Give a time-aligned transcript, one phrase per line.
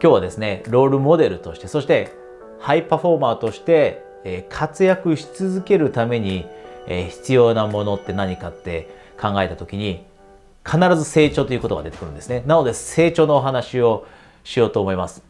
[0.00, 2.12] 今日はですね、ロールモデルとして、そして
[2.60, 4.06] ハイパフォーマーとして、
[4.48, 6.46] 活躍し続けるために、
[6.86, 8.88] 必要なものって何かって
[9.20, 10.04] 考えた時に、
[10.64, 12.44] 必ず成長ということが出てくるんですね。
[12.46, 14.06] なので成長のお話を
[14.44, 15.24] しようと思います。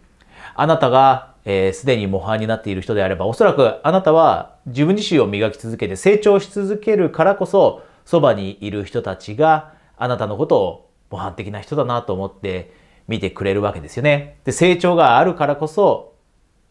[0.55, 12.71] あなたがすで、えー、に模範になっている人であれば、おそらくあなたは自分自身を磨き続けて成長し続けるからこそ、そばにいる人たちがあなたのことを模範的な人だなと思って
[13.09, 14.39] 見てくれるわけですよね。
[14.45, 16.15] で、成長があるからこそ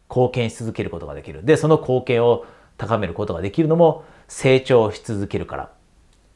[0.09, 1.43] 貢献し続けることができる。
[1.43, 2.45] で、その貢献を
[2.77, 5.71] 高めることができるのも成長し続けるから。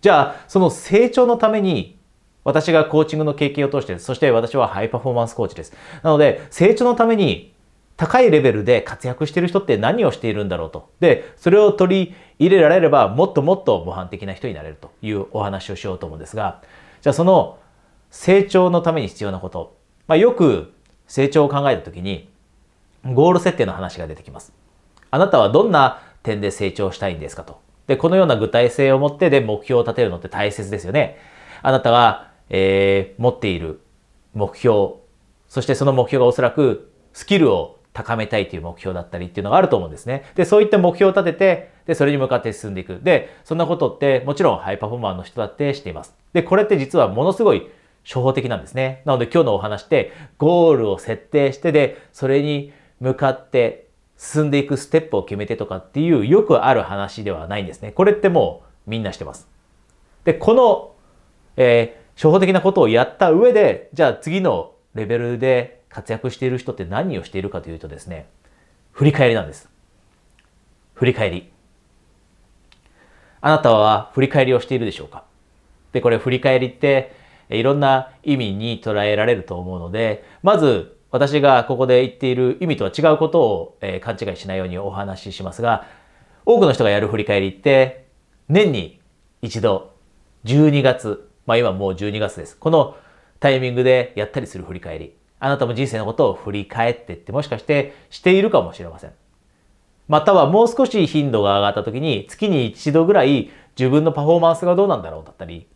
[0.02, 2.00] じゃあ、その成長のために
[2.44, 5.74] 私がコーチングの経験を通して、そして私はハイパフォーマンスコーチです。
[6.02, 7.54] なので、成長のために
[7.98, 10.90] 高いレベルで活躍している人って何をしているんだろうと。
[11.00, 16.64] で、それを取り入れられれば、もっともっと模範的な人になれるというお話をしようと思うんですが、
[17.02, 17.60] じゃあその
[18.10, 19.81] 成長のために必要なこと。
[20.12, 20.74] まあ、よく
[21.08, 22.28] 成長を考えたときに、
[23.06, 24.52] ゴール設定の話が出てきます。
[25.10, 27.62] あなたはどんな点で成長したいんですかと。
[27.88, 31.18] で、このような具体性を持ってで目標を立てるのって大切ですよね。
[31.62, 33.80] あなたがえー、持っている
[34.34, 34.96] 目標、
[35.48, 40.26] そしてその目標がおそらくスキルを高めたいという目標だったりっていうのがあると思うんですね。
[40.36, 43.00] で、そういった目標を立てて、で、それに向かって進んでいく。
[43.02, 46.14] で、そんなことってもちろんハイパフォーマーの人だってしています。
[46.34, 47.70] で、これって実はものすごい
[48.04, 49.02] 初歩的なんですね。
[49.06, 57.92] なので今日のお話ってゴールを設定してで、それに向かって進んでいくステップを決めてとかっていうよくある話ではないんですね。
[57.92, 59.48] これってもうみんなしてます。
[60.24, 60.96] で、この、
[61.58, 68.28] えー初歩的なことをやった上で、じゃあ次のレベルで活躍している人って何をしているかというとですね、
[68.92, 69.70] 振り返りなんです。
[70.94, 71.52] 振り返り。
[73.40, 75.24] あなたは振り返りをしているでしょうか？
[75.94, 77.16] で、これ振り返りって
[77.58, 85.86] いろんな意味に捉えられると思うので、まず私がここで言っている意味とは違うことを、え勘違いしないようにお話ししますが、
[86.46, 88.08] 多くの人がやる振り返りって
[88.50, 89.00] 年に
[89.42, 89.94] 一度
[90.46, 92.58] 12月まあ今もう12月です。
[92.58, 92.96] この
[93.40, 95.16] タイミングでやったりする振り返り。
[95.40, 99.12] あなたも人生のことを振り返ってってもしかしてしているかもしれません。
[100.08, 105.68] またはもう少し頻度が上がった時に月に一度ぐらい自分のパフォーマンスがどうなんだろうだったり、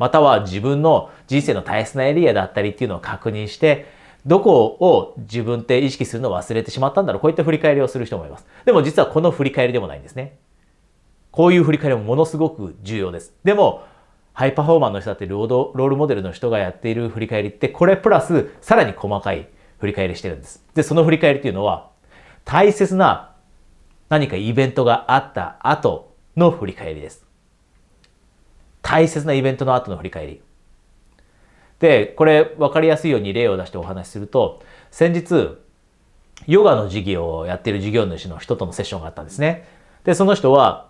[0.00, 3.86] または自分の人生の大切なエリアだったりっていうのを確認して、
[4.24, 7.20] どこを自分って意識するのを忘れてしまったんだろう。
[7.20, 8.46] こういった振り返りをする人もいます。
[8.64, 10.38] でも実はこの振り返りでもないんですね。
[11.30, 13.34] こういう振り返りもものすごく重要です。
[13.44, 13.84] でも、
[14.32, 19.48] ハイパフォーマーの人だってロードロールモデルの人がやっている振り返りってこれプラスさらに細かい
[19.80, 20.64] 振り返りしてるんです。
[20.74, 21.90] で、その振り返りっていうのは
[22.46, 23.34] 大切な
[24.08, 27.29] 何かイベントがあった後の振り返りです。
[28.82, 30.42] 大切なイベントの後の振り返り。
[31.78, 35.58] で、これ分かりやすいように例を出してお話しすると、先日、
[36.46, 39.66] ヨガの授業をやっている授業主の人とのセッションがあったんですね。
[40.04, 40.88] で、その人は、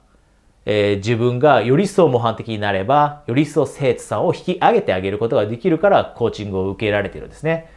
[0.66, 7.70] えー、自分がより一層模範的になれば、より一層生徒さんを引き上げてあげることができるから、コーチングを受けられているんですね。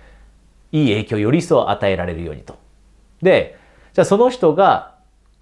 [0.71, 2.57] いい影響をより一層与えられるようにと。
[3.21, 3.57] で、
[3.93, 4.95] じゃあその人が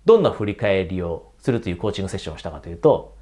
[0.06, 3.16] どんな振り返りをするというコーチングセッションをしたかというと、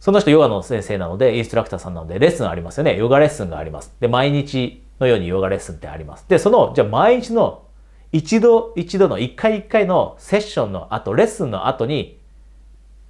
[0.00, 2.96] その人ヨガの先生なので、インストラクターさんなので、レッスンありますよね。
[2.96, 3.94] ヨガレッスンがあります。
[4.00, 6.24] で、毎日のようにヨガレッスンってあります。
[6.26, 7.64] で、その、じゃあ毎日の
[8.10, 12.18] 一度一度の一回一回のセッションの後、レッスンの後に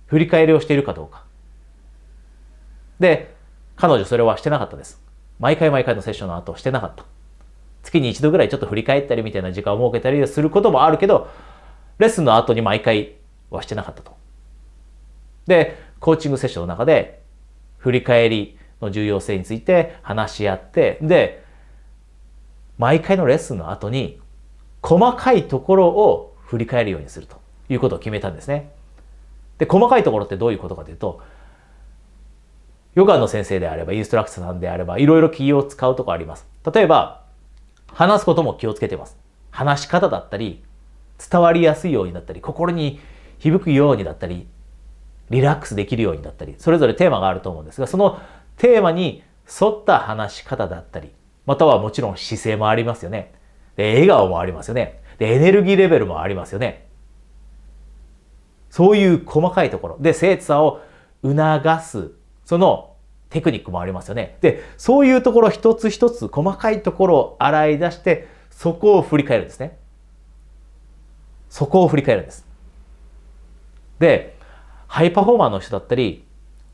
[0.06, 1.24] 振り返りをしているかどうか。
[2.98, 3.34] で、
[3.76, 5.00] 彼女それはしてなかったです。
[5.38, 7.04] 毎回毎回のセッションの後してなかった。
[7.82, 11.28] 月に一度ぐらいちょっと振り返ったりみたいな時間を設けたりすることもあるけど、
[11.98, 13.14] レッスンの後に毎回
[13.48, 14.16] はしてなかったと。
[15.46, 17.22] で、コーチングセッションの中で
[17.78, 21.44] 振り返りの重要性について話し合って、で、
[22.78, 24.18] 毎回のレッスンの後に
[24.82, 28.72] 細かいところを振り返るようにするということを決めたんですね。
[29.58, 31.20] で、細かいところってどういうことかというと、
[32.94, 36.48] ヨガの先生であれば、インストラクターさんであれば、いろいろ気を使うところあります。
[36.74, 37.24] 例えば、
[37.92, 39.16] 話すことも気をつけてます。
[39.50, 40.64] 話し方だったり、
[41.30, 42.98] 伝わりやすいようになったり、心に
[43.38, 44.48] 響くようにだったり、
[45.30, 48.20] リラックスできるようにだったり、それぞれテーマがあると思うんですが、その
[48.56, 49.22] テーマに
[49.60, 51.12] 沿った話し方だったり、
[51.46, 53.32] またはもちろん姿勢もありますよね。
[53.76, 55.00] で、笑顔もありますよね。
[55.18, 56.86] で、エネルギーレベルもありますよね。
[58.70, 59.96] そういう細かいところ。
[60.00, 60.80] で、生徒さんを
[61.22, 62.12] 促す、
[62.44, 62.94] その
[63.28, 64.36] テクニックもありますよね。
[64.40, 69.78] で、そういうところ一つ一つ細かいところを洗い出して、そこを振り返るんですね。
[71.48, 72.46] そこを振り返るんです。
[73.98, 74.36] で、
[74.90, 76.24] ハイパフォーマーの人だったり、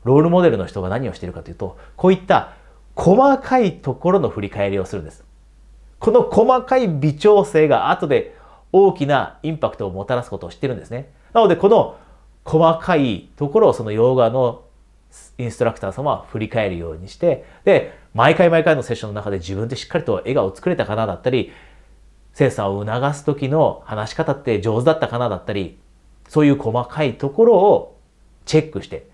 [0.03, 2.55] ロールモデルの人が何をしているかというと、こういった
[2.95, 5.23] 細かいところの振り返りをするんです。
[5.99, 8.35] この細かい微調整が後で
[8.71, 11.13] 大きなインパクトをもたらすことを知ってるんですね。
[11.31, 11.95] なのでこの
[12.43, 14.63] 細かいところをそのヨガの
[15.37, 21.51] インストラクター様は振り返るようにして、で、毎回毎回のセッションの中で自分でしっかりと笑顔を作れたかなだったり、
[22.33, 25.77] 精査を促す時の話し方って上手だったかなだったり、
[26.27, 27.96] そういう細かいところを
[28.47, 29.05] チェックして、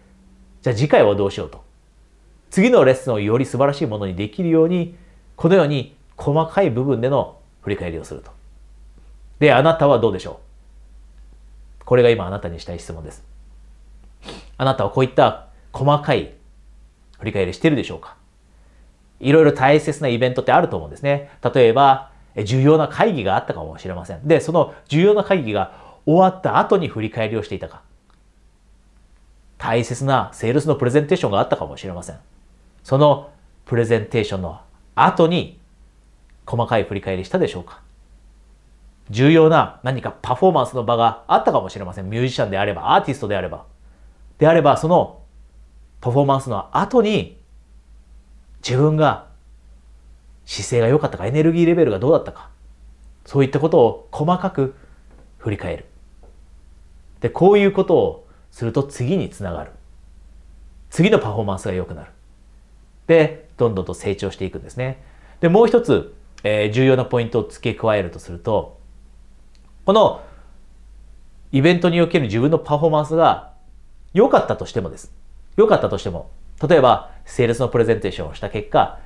[0.61, 1.61] じゃあ次回はどうしようと。
[2.49, 4.95] 次のレッスンをより素晴らしいものにできるように、
[5.35, 8.31] このように細かい部分での振り返りをすると。
[9.39, 10.39] で、あなたはどうでしょ
[11.81, 11.85] う？
[11.85, 13.23] これが今あなたにしたい質問です。
[14.57, 16.33] あなたはこういった細かい
[17.19, 18.15] 振り返りしてるでしょうか？
[19.19, 21.31] いろいろ大切なイベントってあると思うんですね。
[21.53, 22.11] 例えば、
[22.45, 24.27] 重要な会議があったかもしれません。
[24.27, 27.81] で、その重要な会議が終わった後に振り返りをしていたか。
[29.63, 32.19] 大切なセールスのプレゼンテーションがあったかもしれません。
[32.83, 33.31] その
[33.63, 34.59] プレゼンテーションの
[34.93, 35.57] 後に
[36.45, 37.81] 細かい振り返りしたでしょうか
[39.09, 42.09] 重要な何かパフォーマンスの場があったかもしれません。
[42.09, 43.63] ミュージシャンであれば、アーティストであれば。
[44.37, 45.21] であれば、その
[46.01, 47.37] パフォーマンスの後に
[48.61, 49.27] 自分が
[50.43, 52.49] 姿勢が良かったか、エネルギーレベルがどうだったか。
[53.25, 54.75] そういったことを細かく
[55.37, 55.85] 振り返る。
[57.21, 58.22] で、こういうことを
[58.53, 59.71] すると次につながる。
[60.91, 62.11] 次のパフォーマンスが良くなる。
[63.07, 65.01] で、どんどんと成長していくんですね。
[65.41, 66.13] で、もう一つ、
[66.43, 68.79] えー、重要なポイントを付け加えるとすると、
[69.85, 70.21] この
[71.51, 73.53] イベントにおける自分のパフォーマンスが
[74.13, 75.11] 良かったとしてもです。
[75.57, 76.29] 良かったとしても、
[76.61, 78.99] 例えば、セールスのプレゼンテーションをした結果、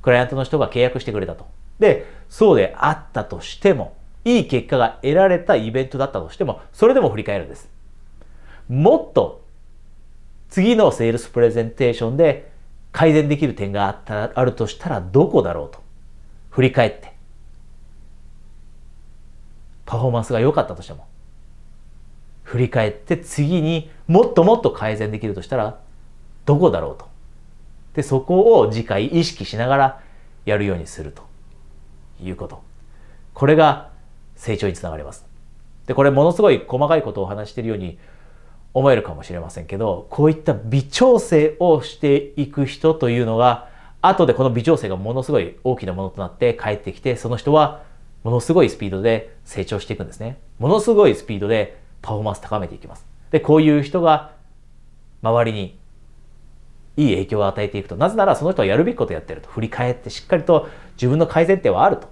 [0.00, 1.46] クライアントの人が契約してくれたと。
[1.78, 7.73] で、そうであったとしても、いい結果が得られたイベントだったとしても、それでも振り返るんです。
[8.68, 9.44] もっと、
[10.48, 12.52] 次のセールスプレゼンテーションで
[12.92, 15.82] 改善できる点があったあるとしたらどこだろうと。
[16.50, 17.12] 振り返って。
[19.84, 21.06] パフォーマンスが良かったとしても、
[22.44, 25.80] 振り返って次にもっともっと改善できるとしたら
[26.46, 27.08] どこだろうと。
[27.94, 30.00] で、そこを次回意識しながら
[30.44, 31.22] やるようにすると
[32.22, 32.62] いうこと。
[33.34, 33.90] これが
[34.36, 35.26] 成長につながります。
[35.86, 37.98] で、これものすごい細かいことをお話しているように
[38.74, 43.68] 思えるかもしれませんけど、こういった微調整をしていく人というのが、
[44.02, 47.82] 後でこの微調整がものすごい大きなものとなって帰ってきて、その人は
[48.24, 50.38] ものすごいスピードで成長していくんですね。
[50.58, 53.06] ものすごいスピードでパフォーマンス高めていきます。
[53.30, 54.32] で、こういう人が
[55.22, 55.78] 周りに
[56.96, 57.96] いい影響を与えていくと。
[57.96, 59.48] なぜならその人はやるべきことをやってると。
[59.48, 62.08] 振り返ってしっかりと自分の改善点はあると。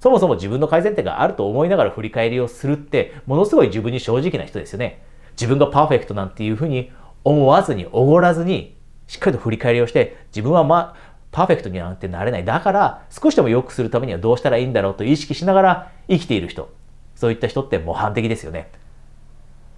[0.00, 5.02] そもそも自分の改善点があると思いながら振り返りをするって、ものすごい自分に正直な人ですよね。
[5.40, 6.92] 自分がパーフェクトなんていうふうに
[7.24, 8.76] 思わずに、おごらずに、
[9.06, 12.44] しっかりと振り返りをして、自分はまあ、パーフェクトになんてなれない。
[12.44, 16.70] だから、少しでも良くするためにはどうしたらいいんだろうと意識しながら生きている人。
[17.14, 18.70] そういった人って模範的ですよね。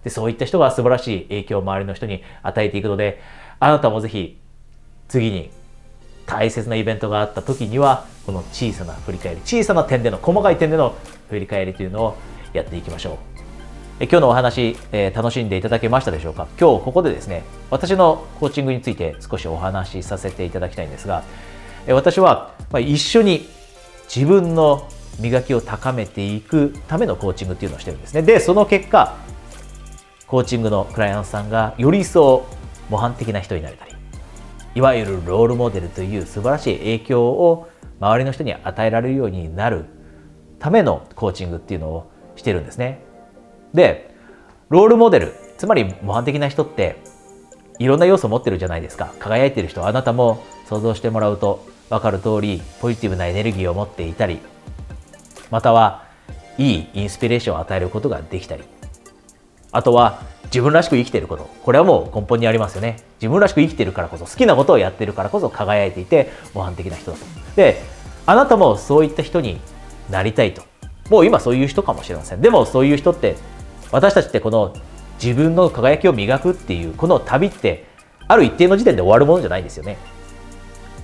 [0.03, 3.21] で、そういった人が素晴らしい影響を周りの人に与えていくので、
[3.61, 4.41] あなたもぜひ
[5.09, 5.51] 次に
[6.27, 10.97] 大切なイベントがあった時には、この小さな振り返り、小さな点での、細かい点での
[11.29, 12.17] 振り返りというのを
[12.53, 13.32] やっていきましょう。
[14.01, 16.49] え今日のお話、えー、楽しんでいただけましたでしょうか？
[16.59, 21.23] 今日ここでですね、私のコーチングについて少しお話しさせていただきたいんですが、
[21.87, 23.47] え私は、一緒に
[24.15, 24.89] 自分の
[25.21, 28.23] 磨きを高めていくためのコーチングっていうのをしてるんですね。
[28.23, 29.17] で、その結果、
[30.27, 32.47] コーチングのクライアントさんがより一層
[32.89, 33.93] 模範的な人になれたり、
[34.75, 37.69] いわゆるロールモデルという素晴らしい影響を
[38.01, 39.85] 周りの人に与えられるようになる
[40.59, 43.05] ためのコーチングっていうのをしてるんですね。
[43.75, 44.15] で、
[44.69, 46.97] ロールモデル、つまり模範的な人って
[47.79, 49.13] いろんな要素を持ってるじゃないですか。
[49.19, 54.41] 輝いてる人、あなたも想像してもらうと分かる通り、ポジティブなエネルギーを持っていたり、
[55.51, 56.05] または
[56.59, 58.65] いいインスピレーションを与えることができたり、
[59.71, 61.49] あとは自分らしく生きてること。
[61.63, 62.99] これはもう根本にありますよね。
[63.21, 67.25] 自分らしく生きてるからこそ、好きなことをやってるからこそ輝いていて模範的な人だと。
[67.57, 67.83] で、
[68.27, 69.61] あなたもそういった人に
[70.11, 70.63] なりたいと。
[71.11, 72.41] もう今そういう人かもしれません。
[72.41, 73.37] でもそういう人って、
[73.93, 74.75] 私たちってこの
[75.23, 77.85] 自分の輝きを磨くっていうこの旅って
[78.27, 79.99] ある一定の時点で終わるものじゃないんですよね。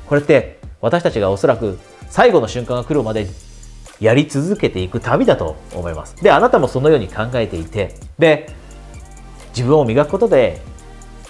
[0.07, 1.78] これって私たちがおそらく
[2.09, 3.28] 最後の瞬間が来るまで
[4.00, 6.16] やり続けていく旅だと思います。
[6.16, 8.49] で、あなたもそのように考えていて、で、
[9.59, 10.61] 自分を磨くことで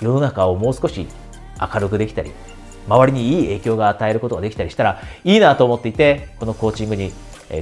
[0.00, 1.07] 世の中をもう少し
[1.61, 2.33] 明るくできたり
[2.87, 7.12] 周りにいい影響が与えることができたりしたらいいなと思っていてこのコーチングに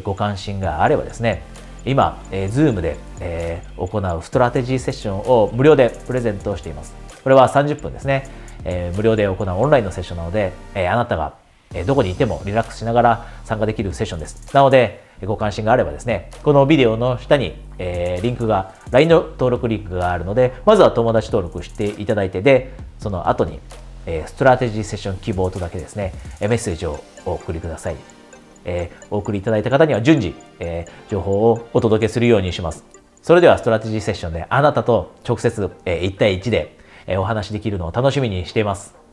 [0.02, 1.42] ご関心があればですね
[1.86, 8.28] 今、えー、Zoom で、えー、行うストラテジーセッションを無料でプレゼントしていますこれは30分ですね、
[8.64, 11.34] えー、無料で行うオンラインのセッションなので、えー、あなたが
[11.74, 14.54] えどこにいてもリラックスしながら参加できるセッションです。
[14.54, 23.60] なので、ご関心があればですね、このビデオの下に、えー、リンクが、LINE の登録リンクがあるので、まずは友達登録していただいて、で、その後に、
[24.06, 28.15] えー、ストラテジーセッション希望とだけですね、メッセージをお送りください。
[28.66, 32.84] えー、お送りいただいた方には順次、えー、情報をお届けするようにします。
[33.22, 39.05] それではストラテジーセッションであなたと直接、えー、1対1で、えー、お話しできるのを楽しみにしています。